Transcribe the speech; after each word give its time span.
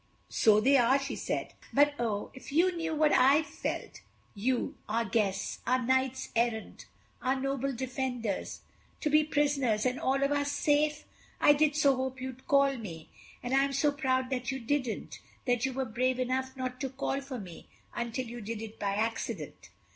"So 0.29 0.59
they 0.59 0.77
are," 0.77 0.97
she 0.97 1.15
said, 1.15 1.53
"but 1.71 1.93
oh, 1.99 2.31
if 2.33 2.51
you 2.51 2.75
knew 2.75 2.95
what 2.95 3.11
I've 3.13 3.45
felt—you, 3.45 4.73
our 4.89 5.05
guests, 5.05 5.59
our 5.67 5.79
knights 5.79 6.29
errant, 6.35 6.87
our 7.21 7.39
noble 7.39 7.71
defenders—to 7.71 9.09
be 9.11 9.23
prisoners 9.23 9.85
and 9.85 9.99
all 9.99 10.23
of 10.23 10.31
us 10.31 10.51
safe. 10.51 11.05
I 11.39 11.53
did 11.53 11.75
so 11.75 11.95
hope 11.95 12.19
you'd 12.19 12.47
call 12.47 12.77
me. 12.77 13.09
And 13.43 13.53
I'm 13.53 13.73
so 13.73 13.91
proud 13.91 14.31
that 14.31 14.49
you 14.51 14.59
didn't—that 14.59 15.67
you 15.67 15.73
were 15.73 15.85
brave 15.85 16.17
enough 16.17 16.57
not 16.57 16.81
to 16.81 16.89
call 16.89 17.21
for 17.21 17.39
me 17.39 17.67
until 17.93 18.25
you 18.25 18.41
did 18.41 18.59
it 18.63 18.79
by 18.79 18.95
accident." 18.95 19.69